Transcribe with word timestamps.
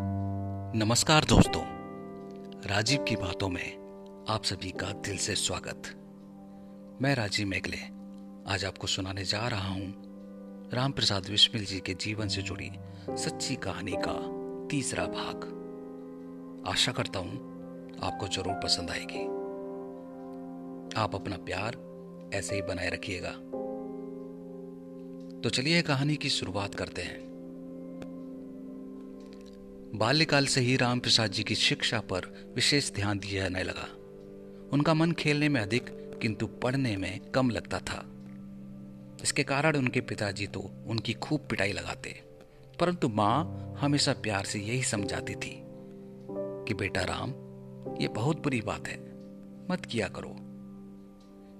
नमस्कार 0.00 1.24
दोस्तों, 1.24 1.62
राजीव 2.68 3.04
की 3.04 3.16
बातों 3.16 3.48
में 3.48 4.26
आप 4.28 4.44
सभी 4.44 4.70
का 4.70 4.86
दिल 4.86 5.16
से 5.16 5.34
स्वागत। 5.34 5.82
मैं 7.02 7.14
राजीव 7.14 7.46
मेघले, 7.46 7.76
आज 8.52 8.64
आपको 8.64 8.86
सुनाने 8.86 9.24
जा 9.24 9.48
रहा 9.48 9.68
हूँ 9.68 10.70
राम 10.74 10.92
प्रसाद 10.92 11.26
विस्मिल 11.30 11.64
जी 11.64 11.80
के 11.80 11.94
जीवन 11.94 12.28
से 12.28 12.42
जुड़ी 12.42 12.70
सच्ची 13.10 13.54
कहानी 13.54 13.92
का 13.92 14.14
तीसरा 14.70 15.04
भाग। 15.04 15.44
आशा 16.68 16.92
करता 16.92 17.18
हूँ 17.18 17.36
आपको 18.02 18.28
ज़रूर 18.28 18.54
पसंद 18.54 18.90
आएगी। 18.90 19.24
आप 21.00 21.14
अपना 21.14 21.36
प्यार 21.36 21.76
ऐसे 22.34 22.54
ही 22.54 22.62
बनाए 22.62 22.90
रखिएगा। 22.90 23.32
तो 25.40 25.50
चलिए 25.50 25.82
कहानी 25.82 26.16
की 26.16 26.28
शुरुआत 26.28 26.74
करते 26.74 27.02
हैं। 27.02 27.27
बाल्यकाल 29.94 30.46
से 30.46 30.60
ही 30.60 30.76
राम 30.76 31.00
प्रसाद 31.00 31.30
जी 31.30 31.42
की 31.42 31.54
शिक्षा 31.54 32.00
पर 32.00 32.52
विशेष 32.54 32.92
ध्यान 32.92 33.18
दिया 33.18 33.42
जाने 33.42 33.62
लगा। 33.62 33.86
उनका 34.72 34.94
मन 34.94 35.12
खेलने 35.12 35.48
में 35.48 35.60
अधिक, 35.60 35.84
किंतु 36.22 36.46
पढ़ने 36.46 36.96
में 36.96 37.20
कम 37.20 37.50
लगता 37.50 37.78
था। 37.78 38.04
इसके 39.22 39.42
कारण 39.42 39.76
उनके 39.76 40.00
पिताजी 40.00 40.46
तो 40.46 40.60
उनकी 40.86 41.12
खूब 41.12 41.40
पिटाई 41.40 41.72
लगाते, 41.72 42.22
परंतु 42.80 43.08
माँ 43.08 43.76
हमेशा 43.78 44.12
प्यार 44.12 44.44
से 44.44 44.58
यही 44.58 44.82
समझाती 44.82 45.34
थी 45.34 45.62
कि, 46.66 46.74
बेटा 46.74 47.00
राम, 47.00 47.30
ये 48.00 48.08
बहुत 48.08 48.42
बुरी 48.42 48.60
बात 48.60 48.88
है, 48.88 48.98
मत 49.70 49.86
किया 49.86 50.08
करो। 50.08 50.36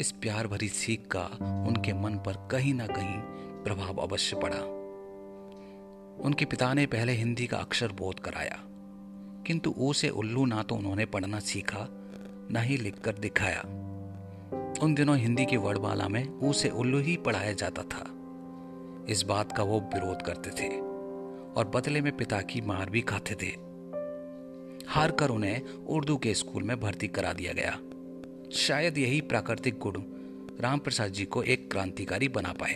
इस 0.00 0.12
प्यार 0.12 0.46
भरी 0.46 0.68
सीख 0.68 1.06
का 1.16 1.24
उनके 1.68 1.92
मन 1.92 2.14
पर 2.14 2.48
कहीं 2.50 2.74
ना 2.74 2.86
कहीं 2.86 3.18
प्रभाव 3.64 3.96
अवश्य 3.96 4.36
पड़ा। 4.36 4.83
उनके 6.18 6.44
पिता 6.44 6.72
ने 6.74 6.86
पहले 6.86 7.12
हिंदी 7.12 7.46
का 7.46 7.56
अक्षर 7.56 7.92
बोध 7.92 8.20
कराया, 8.20 8.58
किंतु 9.46 9.74
ओ 9.78 9.92
से 9.92 10.08
उल्लू 10.10 10.44
ना 10.44 10.62
तो 10.62 10.74
उन्होंने 10.74 11.04
पढ़ना 11.06 11.38
सीखा, 11.40 11.86
न 12.52 12.62
ही 12.62 12.76
लिखकर 12.76 13.18
दिखाया। 13.18 13.60
उन 14.82 14.94
दिनों 14.94 15.16
हिंदी 15.18 15.44
की 15.46 15.56
वर्णमाला 15.56 16.08
में 16.08 16.26
ऊ 16.40 16.52
से 16.52 16.68
उल्लू 16.70 16.98
ही 16.98 17.16
पढ़ाया 17.16 17.52
जाता 17.52 17.82
था। 17.82 18.04
इस 19.08 19.22
बात 19.22 19.52
का 19.52 19.62
वो 19.62 19.80
विरोध 19.94 20.22
करते 20.22 20.50
थे 20.50 20.68
और 21.52 21.70
बदले 21.74 22.00
में 22.00 22.16
पिता 22.16 22.40
की 22.40 22.60
मार 22.60 22.90
भी 22.90 23.00
खाते 23.00 23.34
थे। 23.34 23.52
हार 24.88 25.10
कर 25.10 25.30
उन्हें 25.30 25.60
उर्दू 25.62 26.16
के 26.16 26.34
स्कूल 26.34 26.62
में 26.62 26.78
भर्ती 26.80 27.08
करा 27.08 27.32
दिया 27.32 27.52
गया। 27.52 27.78
शायद 28.56 28.98
यही 28.98 29.20
प्राकृतिक 29.20 29.78
गुण 29.78 30.02
राम 30.60 30.78
प्रसाद 30.78 31.12
जी 31.12 31.24
को 31.24 31.42
एक 31.42 31.70
क्रांतिकारी 31.70 32.28
बना 32.28 32.52
पाए। 32.52 32.74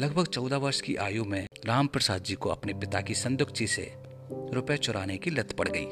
लगभग 0.00 0.26
चौदह 0.26 0.56
वर्ष 0.56 0.80
की 0.80 0.94
आयु 0.96 1.24
में 1.24 1.46
राम 1.66 1.86
प्रसाद 1.86 2.22
जी 2.22 2.34
को 2.34 2.48
अपने 2.48 2.72
पिता 2.74 3.00
की 3.00 3.14
संदुकची 3.14 3.66
से 3.66 3.82
रुपए 4.52 4.76
चुराने 4.76 5.16
की 5.16 5.30
लत 5.30 5.52
पड़ 5.52 5.68
गई। 5.68 5.86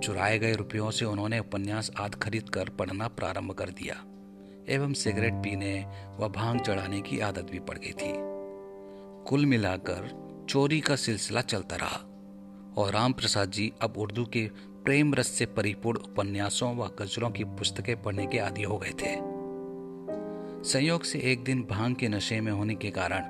चुराए 0.00 0.38
गए 0.38 0.52
रुपयों 0.52 0.90
से 0.90 1.04
उन्होंने 1.04 1.38
उपन्यास 1.38 1.90
आदि 2.00 2.18
खरीद 2.18 2.48
कर 2.48 2.68
पढ़ना 2.68 3.08
प्रारंभ 3.08 3.52
कर 3.52 3.70
दिया, 3.70 3.94
एवं 4.68 4.92
सिगरेट 4.92 5.34
पीने 5.34 5.74
व 6.20 6.28
भाँग 6.28 6.60
चढ़ाने 6.60 7.00
की 7.00 7.20
आदत 7.20 7.50
भी 7.50 7.58
पड़ 7.58 7.78
गई 7.78 7.92
थी। 7.92 8.12
कुल 9.28 9.46
मिलाकर 9.46 10.08
चोरी 10.48 10.80
का 10.80 10.96
सिलसिला 10.96 11.40
चलता 11.40 11.76
रहा, 11.76 12.00
और 12.76 12.92
राम 12.92 13.12
प्रसाद 13.12 13.50
जी 13.50 13.72
अब 13.82 13.98
उर्दू 13.98 14.24
के 14.24 14.48
प्रेम 14.84 15.14
रस 15.14 15.28
से 15.28 15.46
परिपूर्ण 15.46 15.98
उपन्यासों 15.98 16.74
व 16.76 16.90
गजलों 16.98 17.30
की 17.30 17.44
पुस्तकें 17.44 18.02
पढ़ने 18.02 18.26
के 18.26 18.38
आदि 18.38 18.62
हो 18.62 18.78
गए 18.78 18.92
थे। 19.02 19.33
संयोग 20.64 21.02
से 21.02 21.18
एक 21.18 21.44
दिन 21.44 21.62
भाँग 21.62 21.96
के 21.96 22.08
नशे 22.08 22.40
में 22.40 22.52
होने 22.52 22.74
के 22.74 22.90
कारण 22.90 23.22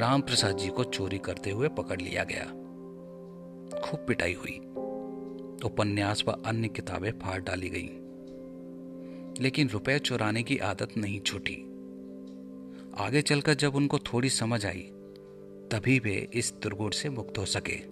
राम 0.00 0.20
प्रसाद 0.20 0.56
जी 0.56 0.68
को 0.68 0.84
चोरी 0.84 1.18
करते 1.18 1.50
हुए 1.50 1.68
पकड़ 1.68 2.00
लिया 2.00 2.24
गया। 2.24 2.44
खूब 3.80 4.04
पिटाई 4.08 4.32
हुई। 4.32 4.58
उपन्यास 5.64 6.24
व 6.28 6.42
अन्य 6.46 6.68
किताबें 6.68 7.10
फाड़ 7.10 7.40
डाली 7.40 7.68
गईं। 7.68 7.88
लेकिन 9.40 9.68
रुपए 9.68 9.98
चुराने 9.98 10.42
की 10.42 10.58
आदत 10.58 10.88
नहीं 10.96 11.20
छूटी। 11.20 11.64
आगे 12.98 13.22
चलकर 13.22 13.54
जब 13.54 13.74
उनको 13.74 13.98
थोड़ी 13.98 14.30
समझ 14.30 14.66
आई, 14.66 14.90
तभी 15.72 15.98
वे 15.98 16.28
इस 16.34 16.54
दुर्गुण 16.62 16.90
से 16.90 17.08
मुक्त 17.08 17.38
हो 17.38 17.44
सके। 17.44 17.82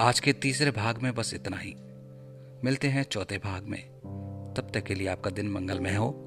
आज 0.00 0.20
के 0.20 0.32
तीसरे 0.32 0.70
भाग 0.70 1.02
में 1.02 1.14
बस 1.14 1.34
इतना 1.34 1.56
ही। 1.56 1.74
मिलते 2.64 2.88
हैं 2.88 3.02
चौथे 3.02 3.38
भाग 3.38 3.64
में। 3.64 3.98
तब 4.48 4.70
तक 4.74 4.84
के 4.84 4.94
लिए 4.94 5.08
आपका 5.08 5.30
दिन 5.30 5.48
मंगलमय 5.48 5.94
हो। 5.94 6.24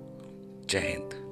जय 0.69 0.79
हिंद। 0.79 1.30